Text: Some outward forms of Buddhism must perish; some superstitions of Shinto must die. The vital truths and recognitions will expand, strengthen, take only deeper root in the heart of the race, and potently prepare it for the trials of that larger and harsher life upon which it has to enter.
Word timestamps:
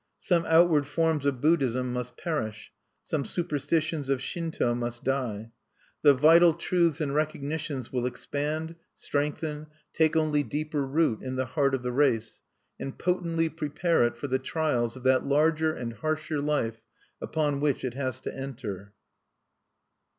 Some 0.21 0.45
outward 0.47 0.87
forms 0.87 1.27
of 1.27 1.41
Buddhism 1.41 1.93
must 1.93 2.17
perish; 2.17 2.71
some 3.03 3.23
superstitions 3.23 4.09
of 4.09 4.19
Shinto 4.19 4.73
must 4.73 5.03
die. 5.03 5.51
The 6.01 6.15
vital 6.15 6.55
truths 6.55 6.99
and 6.99 7.13
recognitions 7.13 7.93
will 7.93 8.07
expand, 8.07 8.73
strengthen, 8.95 9.67
take 9.93 10.15
only 10.15 10.41
deeper 10.41 10.87
root 10.87 11.21
in 11.21 11.35
the 11.35 11.45
heart 11.45 11.75
of 11.75 11.83
the 11.83 11.91
race, 11.91 12.41
and 12.79 12.97
potently 12.97 13.47
prepare 13.47 14.03
it 14.07 14.17
for 14.17 14.25
the 14.25 14.39
trials 14.39 14.95
of 14.95 15.03
that 15.03 15.23
larger 15.23 15.71
and 15.71 15.93
harsher 15.93 16.41
life 16.41 16.81
upon 17.21 17.59
which 17.59 17.85
it 17.85 17.93
has 17.93 18.19
to 18.21 18.33
enter. 18.35 18.93